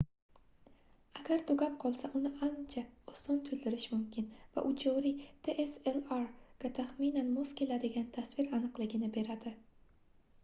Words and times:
agar 1.19 1.41
tugab 1.49 1.73
qolsa 1.81 2.09
uni 2.19 2.29
ancha 2.47 2.81
oson 3.11 3.41
toʻldirish 3.49 3.83
mumkin 3.91 4.31
va 4.55 4.63
u 4.69 4.71
joriy 4.83 5.27
dslr 5.49 6.23
ga 6.65 6.71
taxminan 6.79 7.29
mos 7.35 7.51
keladigan 7.61 8.07
tasvir 8.17 8.49
aniqligini 8.59 9.11
beradi 9.19 9.53